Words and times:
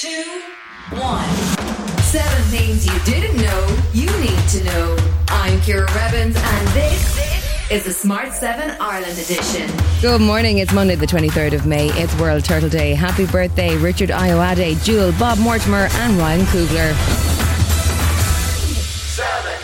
two, 0.00 0.40
one. 0.92 1.28
Seven 2.04 2.42
things 2.44 2.86
you 2.86 2.98
didn't 3.00 3.36
know 3.36 3.76
you 3.92 4.06
need 4.18 4.48
to 4.48 4.64
know. 4.64 4.96
I'm 5.28 5.60
Ciara 5.60 5.82
Revins, 5.92 6.36
and 6.38 6.68
this 6.68 7.70
is 7.70 7.84
the 7.84 7.92
Smart 7.92 8.32
7 8.32 8.78
Ireland 8.80 9.18
edition. 9.18 9.70
Good 10.00 10.22
morning. 10.22 10.56
It's 10.56 10.72
Monday, 10.72 10.94
the 10.94 11.06
23rd 11.06 11.52
of 11.52 11.66
May. 11.66 11.88
It's 12.00 12.18
World 12.18 12.46
Turtle 12.46 12.70
Day. 12.70 12.94
Happy 12.94 13.26
birthday, 13.26 13.76
Richard 13.76 14.08
Ayoade, 14.08 14.82
Jewel, 14.82 15.12
Bob 15.18 15.36
Mortimer, 15.36 15.88
and 15.92 16.16
Ryan 16.16 16.46
Coogler. 16.46 17.39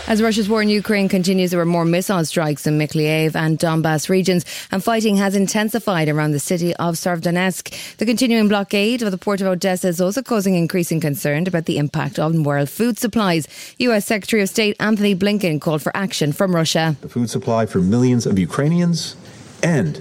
As 0.09 0.23
Russia's 0.23 0.48
war 0.48 0.62
in 0.62 0.68
Ukraine 0.68 1.09
continues, 1.09 1.50
there 1.50 1.59
were 1.59 1.64
more 1.64 1.84
missile 1.84 2.25
strikes 2.25 2.64
in 2.64 2.79
Mykolaiv 2.79 3.34
and 3.34 3.59
Donbass 3.59 4.09
regions, 4.09 4.45
and 4.70 4.82
fighting 4.82 5.16
has 5.16 5.34
intensified 5.34 6.09
around 6.09 6.30
the 6.30 6.38
city 6.38 6.77
of 6.77 6.95
Severodonetsk. 6.95 7.97
The 7.97 8.06
continuing 8.06 8.47
blockade 8.47 9.02
of 9.02 9.11
the 9.11 9.19
port 9.19 9.41
of 9.41 9.48
Odessa 9.48 9.88
is 9.88 10.00
also 10.00 10.23
causing 10.23 10.55
increasing 10.55 11.00
concern 11.00 11.48
about 11.48 11.64
the 11.64 11.78
impact 11.78 12.20
on 12.20 12.45
world 12.45 12.70
food 12.70 13.00
supplies. 13.00 13.48
U.S. 13.80 14.06
Secretary 14.06 14.42
of 14.42 14.48
State 14.48 14.77
Antony 14.78 15.16
Blinken 15.16 15.61
called 15.61 15.83
for 15.83 15.91
action 15.97 16.30
from 16.30 16.55
Russia. 16.55 16.95
The 17.00 17.09
food 17.09 17.28
supply 17.28 17.66
for 17.66 17.80
millions 17.80 18.27
of 18.27 18.38
Ukrainians 18.38 19.16
and 19.61 20.00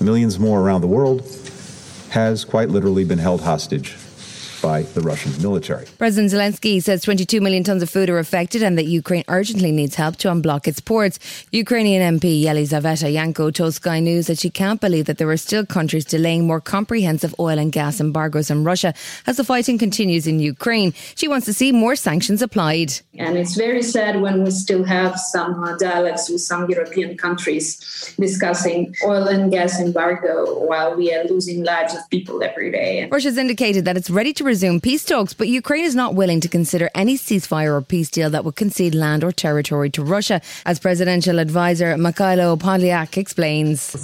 millions 0.00 0.40
more 0.40 0.60
around 0.60 0.80
the 0.80 0.88
world 0.88 1.22
has 2.10 2.44
quite 2.44 2.68
literally 2.68 3.04
been 3.04 3.18
held 3.18 3.42
hostage 3.42 3.94
by 4.66 4.82
the 4.96 5.00
Russian 5.00 5.30
military. 5.40 5.86
President 5.96 6.32
Zelensky 6.32 6.82
says 6.82 7.00
22 7.02 7.40
million 7.40 7.62
tons 7.62 7.84
of 7.84 7.88
food 7.88 8.10
are 8.10 8.18
affected 8.18 8.64
and 8.64 8.76
that 8.76 8.86
Ukraine 8.86 9.22
urgently 9.28 9.70
needs 9.70 9.94
help 9.94 10.16
to 10.16 10.28
unblock 10.28 10.66
its 10.66 10.80
ports. 10.80 11.20
Ukrainian 11.52 12.02
MP 12.16 12.42
Yelizaveta 12.46 13.08
Yanko 13.18 13.52
told 13.52 13.74
Sky 13.74 14.00
News 14.00 14.26
that 14.26 14.40
she 14.40 14.50
can't 14.50 14.80
believe 14.80 15.04
that 15.04 15.18
there 15.18 15.30
are 15.30 15.42
still 15.48 15.64
countries 15.64 16.04
delaying 16.04 16.48
more 16.50 16.60
comprehensive 16.60 17.32
oil 17.38 17.58
and 17.64 17.70
gas 17.70 18.00
embargoes 18.00 18.50
on 18.50 18.64
Russia 18.64 18.92
as 19.28 19.36
the 19.36 19.44
fighting 19.44 19.78
continues 19.78 20.26
in 20.26 20.40
Ukraine. 20.54 20.90
She 21.14 21.28
wants 21.28 21.46
to 21.46 21.54
see 21.60 21.70
more 21.70 21.94
sanctions 21.94 22.42
applied. 22.42 22.90
And 23.24 23.32
it's 23.42 23.54
very 23.66 23.84
sad 23.94 24.20
when 24.20 24.42
we 24.42 24.50
still 24.50 24.82
have 24.96 25.12
some 25.34 25.62
uh, 25.62 25.76
dialogues 25.76 26.24
with 26.28 26.42
some 26.50 26.62
European 26.68 27.16
countries 27.16 27.66
discussing 28.18 28.80
oil 29.10 29.28
and 29.34 29.52
gas 29.56 29.72
embargo 29.86 30.32
while 30.70 30.90
we 30.98 31.14
are 31.14 31.24
losing 31.32 31.62
lives 31.72 31.94
of 31.94 32.02
people 32.10 32.42
every 32.42 32.72
day. 32.72 33.08
Russia's 33.16 33.38
indicated 33.38 33.84
that 33.86 33.96
it's 34.00 34.10
ready 34.10 34.32
to 34.38 34.42
resume 34.42 34.55
peace 34.82 35.04
talks, 35.04 35.34
but 35.34 35.48
Ukraine 35.48 35.84
is 35.84 35.94
not 35.94 36.14
willing 36.14 36.40
to 36.40 36.48
consider 36.48 36.90
any 36.94 37.16
ceasefire 37.16 37.72
or 37.76 37.82
peace 37.82 38.10
deal 38.10 38.30
that 38.30 38.44
would 38.44 38.56
concede 38.56 38.94
land 38.94 39.22
or 39.22 39.32
territory 39.32 39.90
to 39.90 40.02
Russia, 40.02 40.40
as 40.64 40.78
presidential 40.78 41.38
advisor 41.38 41.94
Mykhailo 41.94 42.58
Podolyak 42.58 43.16
explains. 43.16 43.94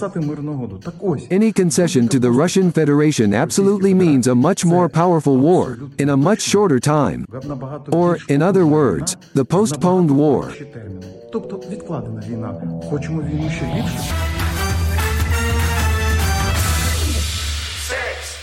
Any 1.30 1.52
concession 1.52 2.08
to 2.08 2.18
the 2.18 2.30
Russian 2.30 2.70
Federation 2.72 3.34
absolutely 3.34 3.94
means 3.94 4.26
a 4.26 4.34
much 4.34 4.64
more 4.64 4.88
powerful 4.88 5.36
war 5.36 5.78
in 5.98 6.10
a 6.10 6.16
much 6.16 6.42
shorter 6.42 6.80
time. 6.80 7.26
Or, 7.92 8.18
in 8.28 8.42
other 8.42 8.66
words, 8.66 9.16
the 9.34 9.44
postponed 9.44 10.10
war. 10.10 10.52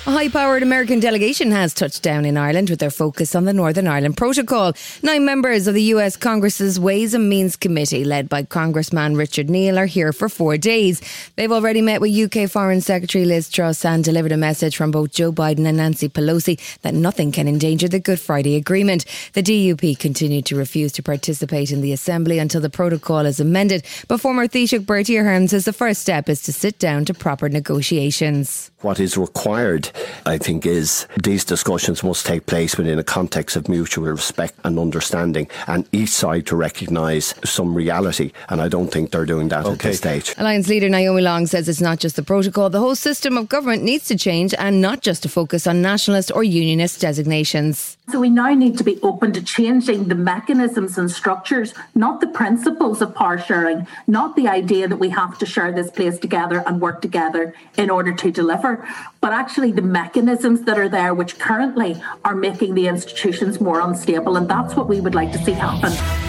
A 0.10 0.12
high 0.12 0.28
powered 0.28 0.64
American 0.64 1.00
delegation 1.00 1.52
has 1.52 1.72
touched 1.72 2.02
down 2.02 2.26
in 2.26 2.36
Ireland 2.36 2.72
with 2.72 2.80
their 2.80 2.90
focus 2.90 3.36
on 3.36 3.46
the 3.46 3.54
Northern 3.54 3.88
Ireland 3.88 4.18
Protocol. 4.18 4.74
Nine 5.04 5.24
members 5.24 5.68
of 5.68 5.76
the 5.76 5.84
US 5.94 6.18
Congress's 6.18 6.80
Ways 6.80 7.14
and 7.14 7.30
Means 7.30 7.56
Committee, 7.56 8.04
led 8.04 8.28
by 8.28 8.42
Congressman 8.42 9.16
Richard 9.16 9.52
Neal, 9.52 9.78
are 9.78 9.86
here 9.86 10.12
for 10.12 10.28
four 10.28 10.58
days. 10.58 11.00
They've 11.36 11.52
already 11.52 11.84
met 11.84 12.02
with 12.02 12.12
UK 12.12 12.50
Foreign 12.50 12.82
Secretary 12.82 13.24
Liz 13.24 13.50
Truss 13.50 13.86
and 13.86 14.04
delivered 14.04 14.32
a 14.32 14.38
message 14.38 14.76
from 14.76 14.90
both 14.90 15.12
Joe 15.12 15.32
Biden 15.32 15.68
and 15.68 15.78
Nancy 15.78 16.10
Pelosi 16.10 16.60
that 16.82 16.96
nothing 16.96 17.32
can 17.32 17.48
endanger 17.48 17.88
the 17.88 18.00
Good 18.00 18.20
Friday 18.20 18.56
Agreement. 18.56 19.06
The 19.34 19.44
DUP 19.44 20.00
continued 20.00 20.48
to 20.48 20.56
refuse 20.56 20.92
to 20.94 21.04
participate 21.04 21.70
in 21.70 21.82
the 21.82 21.94
Assembly 21.94 22.40
until 22.40 22.62
the 22.62 22.72
protocol 22.72 23.28
is 23.28 23.40
amended, 23.40 23.86
but 24.08 24.20
former 24.20 24.48
Taoiseach 24.48 24.88
Bertie 24.88 25.18
Ahern 25.18 25.48
says 25.48 25.66
the 25.66 25.72
first 25.72 26.02
step 26.02 26.30
is 26.30 26.42
to 26.42 26.52
sit 26.52 26.80
down 26.80 27.06
to 27.06 27.14
proper 27.14 27.48
negotiations. 27.48 28.72
What 28.82 29.00
is 29.00 29.18
required, 29.18 29.92
I 30.26 30.38
think, 30.38 30.66
is 30.66 31.08
these 31.22 31.44
discussions 31.44 32.04
must 32.04 32.26
take 32.26 32.46
place 32.46 32.78
within 32.78 33.00
a 33.00 33.04
context 33.04 33.56
of 33.56 33.68
mutual 33.70 34.06
respect 34.06 34.56
and 34.64 34.80
understanding, 34.80 35.48
and 35.68 35.88
each 35.92 36.10
side 36.10 36.46
to 36.48 36.56
recognise 36.56 37.34
some 37.44 37.74
reality. 37.74 38.32
And 38.50 38.62
I 38.62 38.68
don't 38.68 38.90
think 38.90 39.12
they're 39.12 39.26
doing 39.26 39.50
that 39.50 39.66
at 39.66 39.80
this 39.80 39.98
stage. 39.98 40.34
Alliance 40.38 40.68
leader 40.68 40.90
Naomi 40.90 41.22
Long 41.22 41.48
says 41.48 41.68
it's 41.70 41.82
not 41.82 42.00
just 42.00 42.16
the 42.16 42.24
protocol, 42.24 42.70
the 42.70 42.80
whole 42.80 42.96
system 42.96 43.38
of 43.38 43.50
government 43.50 43.84
needs 43.84 44.06
to 44.08 44.18
change 44.18 44.54
and 44.58 44.82
not 44.82 45.02
just 45.02 45.24
to 45.24 45.30
focus 45.30 45.68
on 45.68 45.82
nationalist 45.82 46.32
or 46.34 46.44
unionist 46.44 47.02
designations. 47.02 47.98
So 48.12 48.20
we 48.20 48.30
now 48.30 48.54
need 48.56 48.78
to 48.80 48.84
be 48.84 49.00
open 49.04 49.34
to 49.34 49.44
changing 49.44 50.08
the 50.08 50.16
mechanisms 50.16 50.98
and 50.98 51.12
structures, 51.12 51.76
not 51.94 52.22
the 52.22 52.28
principles 52.28 53.02
of 53.02 53.14
power 53.14 53.38
sharing, 53.38 53.86
not 54.08 54.36
the 54.36 54.48
idea 54.48 54.88
that 54.88 54.98
we 54.98 55.10
have 55.10 55.38
to 55.38 55.46
share 55.46 55.72
this 55.72 55.92
place 55.92 56.18
together 56.18 56.64
and 56.66 56.82
work 56.82 57.02
together 57.02 57.54
in 57.78 57.90
order 57.92 58.14
to 58.14 58.32
deliver, 58.32 58.88
but 59.22 59.34
actually 59.34 59.72
the 59.72 59.82
mechanisms 59.82 60.62
that 60.64 60.78
are 60.78 60.90
there, 60.90 61.14
which 61.14 61.40
currently 61.40 62.02
are 62.24 62.36
making 62.36 62.76
the 62.76 62.88
institutions 62.88 63.60
more 63.60 63.82
unstable. 63.82 64.38
And 64.38 64.50
that's 64.50 64.76
what 64.76 64.88
we 64.88 65.02
would 65.02 65.16
like 65.16 65.32
to 65.34 65.38
see 65.44 65.52
happen. 65.52 66.29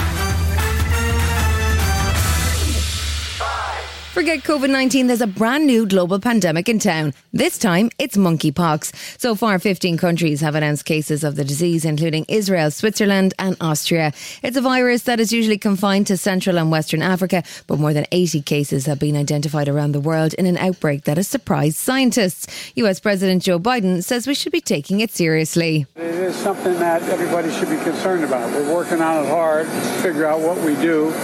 Forget 4.10 4.41
COVID 4.41 4.71
19, 4.71 5.06
there's 5.06 5.21
a 5.21 5.26
brand 5.28 5.69
new 5.69 5.87
global 5.87 6.19
pandemic 6.19 6.69
in 6.69 6.81
town. 6.81 7.15
This 7.32 7.56
time, 7.56 7.91
it's 7.97 8.16
monkeypox. 8.16 9.21
So 9.21 9.37
far, 9.37 9.60
15 9.60 9.97
countries 9.98 10.41
have 10.41 10.56
announced 10.56 10.84
cases 10.84 11.22
of 11.22 11.37
the 11.37 11.44
disease, 11.44 11.84
including 11.84 12.26
Israel, 12.28 12.72
Switzerland, 12.72 13.34
and 13.38 13.56
Austria. 13.60 14.12
It's 14.43 14.56
a 14.56 14.62
virus 14.62 15.04
that 15.04 15.21
is 15.21 15.32
usually 15.32 15.59
confined 15.59 16.09
to 16.09 16.16
Central 16.16 16.59
and 16.59 16.72
Western 16.72 17.03
Africa, 17.03 17.44
but 17.69 17.78
more 17.78 17.93
than 17.93 18.04
80 18.10 18.43
cases 18.43 18.87
have 18.87 18.98
been 18.98 19.16
identified 19.16 19.69
around 19.69 19.93
the 19.93 20.00
world 20.00 20.34
in 20.34 20.44
an 20.44 20.59
outbreak 20.59 21.04
that 21.04 21.16
has 21.16 21.28
surprised 21.28 21.77
scientists. 21.77 22.72
US 22.75 22.98
President 22.98 23.44
Joe 23.44 23.60
Biden 23.60 24.03
says 24.03 24.27
we 24.27 24.34
should 24.34 24.50
be 24.50 24.60
taking 24.60 24.98
it 24.98 25.12
seriously. 25.12 25.87
It 25.94 26.03
is 26.03 26.34
something 26.34 26.75
that 26.81 27.00
everybody 27.04 27.53
should 27.53 27.71
be 27.71 27.78
concerned 27.84 28.25
about. 28.25 28.50
We're 28.50 28.75
working 28.75 29.00
on 29.00 29.25
it 29.25 29.28
hard 29.28 29.66
to 29.66 30.03
figure 30.03 30.27
out 30.27 30.41
what 30.41 30.59
we 30.59 30.75
do 30.75 31.15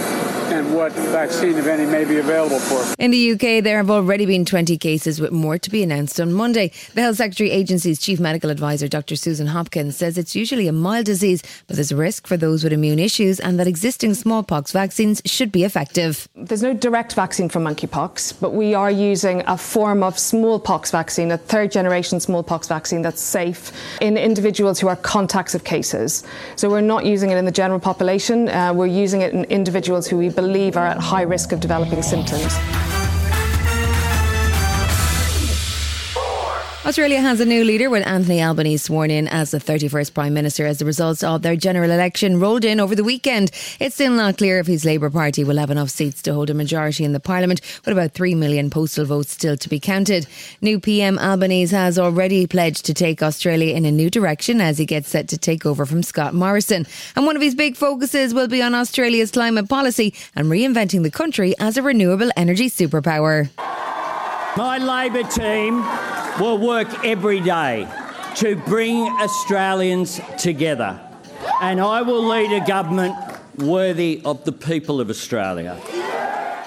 and 0.51 0.73
what 0.73 0.91
vaccine, 0.93 1.57
if 1.57 1.65
any, 1.67 1.85
may 1.85 2.05
be 2.05 2.17
available 2.17 2.59
for. 2.59 2.83
In 2.97 3.11
the 3.11 3.31
UK, 3.31 3.63
there 3.63 3.77
have 3.77 3.89
already 3.89 4.25
been 4.25 4.45
20 4.45 4.77
cases, 4.77 5.19
with 5.19 5.31
more 5.31 5.57
to 5.57 5.69
be 5.69 5.83
announced 5.83 6.19
on 6.19 6.33
Monday. 6.33 6.71
The 6.93 7.01
Health 7.01 7.17
Secretary 7.17 7.51
Agency's 7.51 7.99
Chief 7.99 8.19
Medical 8.19 8.49
Advisor, 8.49 8.87
Dr. 8.87 9.15
Susan 9.15 9.47
Hopkins, 9.47 9.97
says 9.97 10.17
it's 10.17 10.35
usually 10.35 10.67
a 10.67 10.71
mild 10.71 11.05
disease, 11.05 11.43
but 11.67 11.75
there's 11.75 11.91
a 11.91 11.95
risk 11.95 12.27
for 12.27 12.37
those 12.37 12.63
with 12.63 12.73
immune 12.73 12.99
issues 12.99 13.39
and 13.39 13.59
that 13.59 13.67
existing 13.67 14.13
smallpox 14.13 14.71
vaccines 14.71 15.21
should 15.25 15.51
be 15.51 15.63
effective. 15.63 16.27
There's 16.35 16.63
no 16.63 16.73
direct 16.73 17.13
vaccine 17.13 17.49
for 17.49 17.59
monkeypox, 17.59 18.39
but 18.39 18.53
we 18.53 18.73
are 18.73 18.91
using 18.91 19.43
a 19.47 19.57
form 19.57 20.03
of 20.03 20.17
smallpox 20.17 20.91
vaccine, 20.91 21.31
a 21.31 21.37
third 21.37 21.71
generation 21.71 22.19
smallpox 22.19 22.67
vaccine 22.67 23.01
that's 23.01 23.21
safe 23.21 23.71
in 24.01 24.17
individuals 24.17 24.79
who 24.79 24.87
are 24.87 24.95
contacts 24.95 25.55
of 25.55 25.63
cases. 25.63 26.23
So 26.55 26.69
we're 26.69 26.81
not 26.81 27.05
using 27.05 27.31
it 27.31 27.37
in 27.37 27.45
the 27.45 27.51
general 27.51 27.79
population, 27.79 28.49
uh, 28.49 28.73
we're 28.73 28.87
using 28.87 29.21
it 29.21 29.33
in 29.33 29.43
individuals 29.45 30.07
who 30.07 30.17
we 30.17 30.29
believe 30.37 30.77
are 30.77 30.85
at 30.85 30.99
high 30.99 31.23
risk 31.23 31.51
of 31.51 31.59
developing 31.59 32.03
symptoms. 32.03 32.53
Australia 36.87 37.19
has 37.19 37.41
a 37.41 37.45
new 37.45 37.65
leader 37.65 37.89
with 37.89 38.07
Anthony 38.07 38.41
Albanese 38.41 38.85
sworn 38.85 39.11
in 39.11 39.27
as 39.27 39.51
the 39.51 39.57
31st 39.57 40.13
Prime 40.13 40.33
Minister 40.33 40.65
as 40.65 40.79
the 40.79 40.85
results 40.85 41.21
of 41.21 41.41
their 41.41 41.57
general 41.57 41.91
election 41.91 42.39
rolled 42.39 42.63
in 42.63 42.79
over 42.79 42.95
the 42.95 43.03
weekend. 43.03 43.51
It's 43.81 43.95
still 43.95 44.13
not 44.13 44.37
clear 44.37 44.59
if 44.59 44.67
his 44.67 44.85
Labour 44.85 45.09
Party 45.09 45.43
will 45.43 45.57
have 45.57 45.69
enough 45.69 45.89
seats 45.89 46.21
to 46.21 46.33
hold 46.33 46.49
a 46.49 46.53
majority 46.53 47.03
in 47.03 47.11
the 47.11 47.19
Parliament, 47.19 47.59
with 47.83 47.91
about 47.91 48.13
3 48.13 48.35
million 48.35 48.69
postal 48.69 49.03
votes 49.03 49.31
still 49.31 49.57
to 49.57 49.67
be 49.67 49.81
counted. 49.81 50.27
New 50.61 50.79
PM 50.79 51.19
Albanese 51.19 51.75
has 51.75 51.99
already 51.99 52.47
pledged 52.47 52.85
to 52.85 52.93
take 52.93 53.21
Australia 53.21 53.75
in 53.75 53.83
a 53.83 53.91
new 53.91 54.09
direction 54.09 54.61
as 54.61 54.77
he 54.77 54.85
gets 54.85 55.09
set 55.09 55.27
to 55.27 55.37
take 55.37 55.65
over 55.65 55.85
from 55.85 56.01
Scott 56.01 56.33
Morrison. 56.33 56.87
And 57.17 57.25
one 57.25 57.35
of 57.35 57.41
his 57.41 57.53
big 57.53 57.75
focuses 57.75 58.33
will 58.33 58.47
be 58.47 58.61
on 58.61 58.73
Australia's 58.73 59.31
climate 59.31 59.67
policy 59.67 60.13
and 60.37 60.47
reinventing 60.47 61.03
the 61.03 61.11
country 61.11 61.53
as 61.59 61.75
a 61.75 61.81
renewable 61.81 62.31
energy 62.37 62.69
superpower. 62.69 63.49
My 64.55 64.77
Labor 64.77 65.23
team 65.29 65.83
will 66.39 66.57
work 66.59 66.87
every 67.03 67.39
day 67.39 67.87
to 68.35 68.55
bring 68.55 68.95
Australians 69.19 70.21
together, 70.37 70.99
and 71.61 71.79
I 71.81 72.03
will 72.03 72.23
lead 72.23 72.51
a 72.51 72.65
government 72.65 73.15
worthy 73.57 74.21
of 74.23 74.45
the 74.45 74.51
people 74.51 75.01
of 75.01 75.09
Australia. 75.09 75.79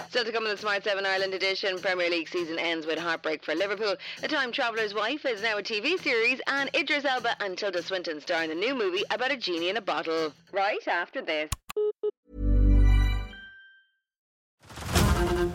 Still 0.08 0.25
to 0.25 0.32
come 0.32 0.43
in 0.43 0.50
the 0.50 0.56
Smart 0.56 0.82
7 0.82 1.06
Ireland 1.06 1.34
edition, 1.34 1.78
Premier 1.78 2.11
League 2.11 2.28
season 2.28 2.58
ends 2.58 2.84
with 2.84 2.99
heartbreak 2.99 3.44
for 3.44 3.55
Liverpool. 3.55 3.94
The 4.20 4.26
Time 4.26 4.50
Traveller's 4.50 4.93
Wife 4.93 5.25
is 5.25 5.40
now 5.40 5.58
a 5.58 5.62
TV 5.62 5.96
series, 6.00 6.40
and 6.49 6.69
Idris 6.75 7.05
Elba 7.05 7.37
and 7.40 7.56
Tilda 7.56 7.81
Swinton 7.81 8.20
star 8.20 8.43
in 8.43 8.49
the 8.49 8.56
new 8.56 8.75
movie 8.75 9.05
about 9.11 9.31
a 9.31 9.37
genie 9.37 9.69
in 9.69 9.76
a 9.76 9.81
bottle. 9.81 10.32
Right 10.52 10.87
after 10.88 11.23
this. 11.23 11.49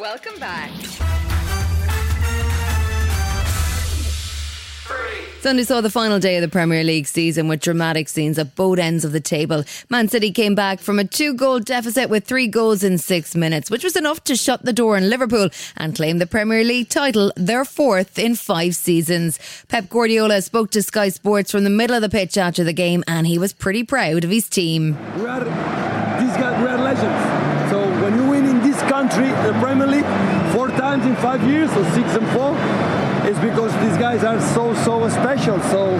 Welcome 0.00 0.40
back. 0.40 0.70
Sunday 5.40 5.62
saw 5.62 5.82
the 5.82 5.90
final 5.90 6.18
day 6.18 6.36
of 6.36 6.42
the 6.42 6.48
Premier 6.48 6.82
League 6.82 7.06
season 7.06 7.48
with 7.48 7.60
dramatic 7.60 8.08
scenes 8.08 8.38
at 8.38 8.54
both 8.54 8.78
ends 8.78 9.04
of 9.04 9.12
the 9.12 9.20
table. 9.20 9.62
Man 9.90 10.08
City 10.08 10.32
came 10.32 10.54
back 10.54 10.80
from 10.80 10.98
a 10.98 11.04
two 11.04 11.34
goal 11.34 11.60
deficit 11.60 12.08
with 12.08 12.24
three 12.24 12.46
goals 12.46 12.82
in 12.82 12.96
six 12.96 13.36
minutes, 13.36 13.70
which 13.70 13.84
was 13.84 13.94
enough 13.94 14.24
to 14.24 14.36
shut 14.36 14.64
the 14.64 14.72
door 14.72 14.96
on 14.96 15.10
Liverpool 15.10 15.50
and 15.76 15.94
claim 15.94 16.16
the 16.16 16.26
Premier 16.26 16.64
League 16.64 16.88
title, 16.88 17.30
their 17.36 17.66
fourth 17.66 18.18
in 18.18 18.36
five 18.36 18.74
seasons. 18.76 19.38
Pep 19.68 19.90
Guardiola 19.90 20.40
spoke 20.40 20.70
to 20.70 20.82
Sky 20.82 21.10
Sports 21.10 21.50
from 21.50 21.64
the 21.64 21.68
middle 21.68 21.96
of 21.96 22.00
the 22.00 22.08
pitch 22.08 22.38
after 22.38 22.64
the 22.64 22.72
game 22.72 23.04
and 23.06 23.26
he 23.26 23.36
was 23.36 23.52
pretty 23.52 23.84
proud 23.84 24.24
of 24.24 24.30
his 24.30 24.48
team. 24.48 24.96
We 25.18 25.26
are, 25.26 25.40
these 25.40 26.36
guys, 26.38 26.62
we 26.62 26.68
are 26.68 26.78
legends. 26.78 27.39
When 28.10 28.24
you 28.24 28.28
win 28.28 28.44
in 28.44 28.60
this 28.60 28.76
country, 28.90 29.28
the 29.46 29.56
Premier 29.62 29.86
League, 29.86 30.10
four 30.52 30.66
times 30.66 31.06
in 31.06 31.14
five 31.22 31.40
years, 31.48 31.70
or 31.76 31.84
six 31.92 32.16
and 32.16 32.26
four, 32.30 32.56
it's 33.22 33.38
because 33.38 33.72
these 33.86 33.96
guys 33.98 34.24
are 34.24 34.40
so, 34.52 34.74
so 34.82 35.08
special. 35.10 35.60
So 35.70 35.94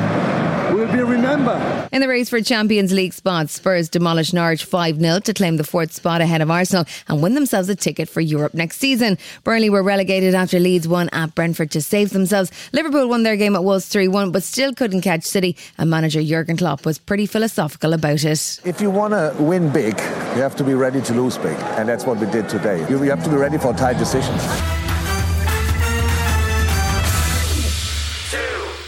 will 0.74 0.92
be 0.92 1.02
remembered. 1.02 1.88
In 1.92 2.00
the 2.00 2.08
race 2.08 2.28
for 2.28 2.40
Champions 2.40 2.92
League 2.92 3.12
spots, 3.12 3.54
Spurs 3.54 3.88
demolished 3.88 4.34
Norwich 4.34 4.64
5 4.64 5.00
0 5.00 5.20
to 5.20 5.34
claim 5.34 5.56
the 5.56 5.64
fourth 5.64 5.92
spot 5.92 6.20
ahead 6.20 6.40
of 6.40 6.50
Arsenal 6.50 6.84
and 7.08 7.22
win 7.22 7.34
themselves 7.34 7.68
a 7.68 7.74
ticket 7.74 8.08
for 8.08 8.20
Europe 8.20 8.54
next 8.54 8.78
season. 8.78 9.18
Burnley 9.44 9.70
were 9.70 9.82
relegated 9.82 10.34
after 10.34 10.58
Leeds 10.58 10.86
won 10.86 11.08
at 11.12 11.34
Brentford 11.34 11.70
to 11.72 11.82
save 11.82 12.10
themselves. 12.10 12.50
Liverpool 12.72 13.08
won 13.08 13.22
their 13.22 13.36
game 13.36 13.56
at 13.56 13.64
Wolves 13.64 13.86
3 13.86 14.08
1 14.08 14.32
but 14.32 14.42
still 14.42 14.74
couldn't 14.74 15.02
catch 15.02 15.24
City, 15.24 15.56
and 15.78 15.90
manager 15.90 16.22
Jurgen 16.22 16.56
Klopp 16.56 16.84
was 16.86 16.98
pretty 16.98 17.26
philosophical 17.26 17.92
about 17.92 18.24
it. 18.24 18.60
If 18.64 18.80
you 18.80 18.90
want 18.90 19.14
to 19.14 19.34
win 19.42 19.72
big, 19.72 19.98
you 19.98 20.42
have 20.42 20.56
to 20.56 20.64
be 20.64 20.74
ready 20.74 21.00
to 21.02 21.14
lose 21.14 21.38
big, 21.38 21.56
and 21.78 21.88
that's 21.88 22.04
what 22.04 22.18
we 22.18 22.26
did 22.30 22.48
today. 22.48 22.78
You 22.88 22.98
have 23.02 23.24
to 23.24 23.30
be 23.30 23.36
ready 23.36 23.58
for 23.58 23.72
tight 23.72 23.98
decisions. 23.98 24.89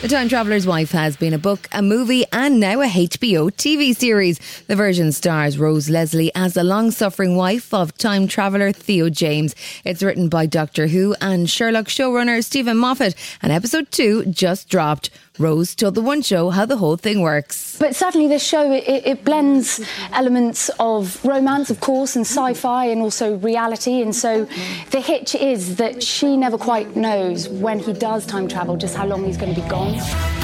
The 0.03 0.09
Time 0.09 0.29
Traveller's 0.29 0.67
Wife 0.67 0.91
has 0.91 1.17
been 1.17 1.33
a 1.33 1.39
book, 1.39 1.69
a 1.71 1.81
movie, 1.81 2.25
and 2.33 2.59
now 2.59 2.81
a 2.81 2.87
HBO 2.87 3.53
TV 3.53 3.95
series. 3.95 4.41
The 4.67 4.75
version 4.75 5.13
stars 5.13 5.59
Rose 5.59 5.89
Leslie 5.89 6.33
as 6.35 6.55
the 6.55 6.65
long 6.65 6.91
suffering 6.91 7.37
wife 7.37 7.73
of 7.73 7.97
time 7.97 8.27
traveller 8.27 8.73
Theo 8.73 9.11
James. 9.11 9.55
It's 9.85 10.03
written 10.03 10.29
by 10.29 10.47
Doctor 10.47 10.89
Who 10.89 11.15
and 11.21 11.49
Sherlock 11.49 11.87
showrunner 11.87 12.43
Steven 12.43 12.79
Moffat, 12.79 13.15
and 13.43 13.53
episode 13.53 13.93
two 13.93 14.25
just 14.25 14.69
dropped. 14.69 15.11
Rose 15.39 15.75
told 15.75 15.95
the 15.95 16.03
One 16.03 16.21
Show 16.21 16.51
how 16.51 16.67
the 16.67 16.77
whole 16.77 16.97
thing 16.99 17.23
works. 17.23 17.79
But 17.79 17.97
certainly, 17.97 18.29
this 18.29 18.45
show 18.47 18.71
it, 18.71 18.85
it 18.87 19.25
blends 19.25 19.81
elements 20.13 20.69
of 20.79 21.25
romance, 21.25 21.71
of 21.71 21.81
course, 21.81 22.17
and 22.17 22.27
sci-fi, 22.27 22.87
and 22.87 23.01
also 23.01 23.37
reality. 23.39 24.03
And 24.03 24.15
so, 24.15 24.47
the 24.91 25.01
hitch 25.01 25.35
is 25.35 25.77
that 25.77 26.03
she 26.03 26.37
never 26.37 26.59
quite 26.59 26.97
knows 26.97 27.49
when 27.49 27.79
he 27.79 27.95
does 27.95 28.27
time 28.27 28.47
travel, 28.47 28.77
just 28.77 28.95
how 28.95 29.07
long 29.07 29.25
he's 29.25 29.39
going 29.39 29.55
to 29.55 29.61
be 29.61 29.67
gone. 29.69 29.92
Bye. 29.93 30.42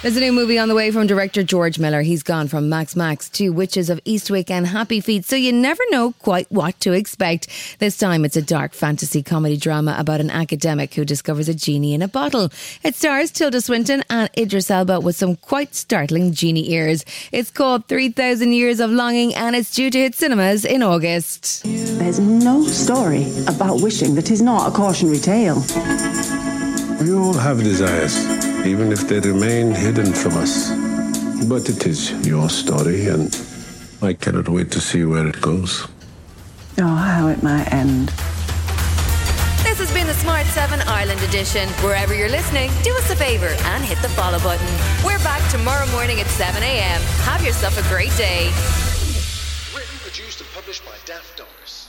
There's 0.00 0.16
a 0.16 0.20
new 0.20 0.32
movie 0.32 0.60
on 0.60 0.68
the 0.68 0.76
way 0.76 0.92
from 0.92 1.08
director 1.08 1.42
George 1.42 1.80
Miller. 1.80 2.02
He's 2.02 2.22
gone 2.22 2.46
from 2.46 2.68
Mad 2.68 2.94
Max 2.94 3.28
to 3.30 3.48
Witches 3.48 3.90
of 3.90 3.98
Eastwick 4.04 4.48
and 4.48 4.64
Happy 4.64 5.00
Feet, 5.00 5.24
so 5.24 5.34
you 5.34 5.52
never 5.52 5.82
know 5.90 6.12
quite 6.20 6.46
what 6.52 6.78
to 6.82 6.92
expect. 6.92 7.48
This 7.80 7.98
time 7.98 8.24
it's 8.24 8.36
a 8.36 8.42
dark 8.42 8.74
fantasy 8.74 9.24
comedy 9.24 9.56
drama 9.56 9.96
about 9.98 10.20
an 10.20 10.30
academic 10.30 10.94
who 10.94 11.04
discovers 11.04 11.48
a 11.48 11.54
genie 11.54 11.94
in 11.94 12.02
a 12.02 12.06
bottle. 12.06 12.48
It 12.84 12.94
stars 12.94 13.32
Tilda 13.32 13.60
Swinton 13.60 14.04
and 14.08 14.30
Idris 14.38 14.70
Elba 14.70 15.00
with 15.00 15.16
some 15.16 15.34
quite 15.34 15.74
startling 15.74 16.32
genie 16.32 16.70
ears. 16.70 17.04
It's 17.32 17.50
called 17.50 17.86
3000 17.86 18.52
Years 18.52 18.78
of 18.78 18.90
Longing 18.92 19.34
and 19.34 19.56
it's 19.56 19.74
due 19.74 19.90
to 19.90 19.98
hit 19.98 20.14
cinemas 20.14 20.64
in 20.64 20.84
August. 20.84 21.64
There's 21.64 22.20
no 22.20 22.62
story 22.62 23.26
about 23.48 23.82
wishing 23.82 24.14
that 24.14 24.30
is 24.30 24.42
not 24.42 24.68
a 24.68 24.70
cautionary 24.70 25.18
tale. 25.18 25.56
We 27.00 27.12
all 27.12 27.34
have 27.34 27.58
desires, 27.64 28.14
even 28.66 28.92
if 28.92 29.08
they 29.08 29.20
remain 29.20 29.74
hidden 29.74 30.12
from 30.12 30.36
us. 30.36 30.70
But 31.48 31.68
it 31.68 31.86
is 31.86 32.10
your 32.26 32.48
story, 32.48 33.06
and 33.06 33.30
I 34.02 34.12
cannot 34.12 34.48
wait 34.48 34.70
to 34.72 34.80
see 34.80 35.04
where 35.04 35.26
it 35.26 35.40
goes. 35.40 35.86
Oh, 36.78 36.86
how 36.86 37.28
it 37.28 37.42
might 37.42 37.72
end. 37.72 38.08
This 39.62 39.78
has 39.78 39.92
been 39.92 40.06
the 40.06 40.14
Smart 40.14 40.46
7 40.46 40.80
Ireland 40.88 41.20
edition. 41.22 41.68
Wherever 41.84 42.14
you're 42.14 42.28
listening, 42.28 42.70
do 42.82 42.94
us 42.96 43.10
a 43.10 43.16
favour 43.16 43.54
and 43.70 43.84
hit 43.84 44.00
the 44.02 44.08
follow 44.10 44.38
button. 44.40 44.66
We're 45.04 45.22
back 45.24 45.42
tomorrow 45.50 45.86
morning 45.90 46.20
at 46.20 46.26
7 46.26 46.62
a.m. 46.62 47.00
Have 47.22 47.44
yourself 47.44 47.78
a 47.78 47.88
great 47.88 48.14
day. 48.16 48.50
Written, 49.74 49.98
produced, 50.00 50.40
and 50.40 50.50
published 50.54 50.84
by 50.84 50.96
Daft 51.04 51.36
Doris. 51.36 51.88